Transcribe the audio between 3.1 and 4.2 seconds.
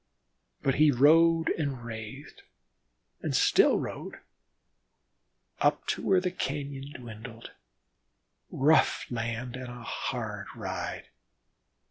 and still rode,